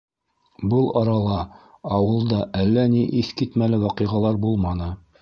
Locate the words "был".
0.71-0.87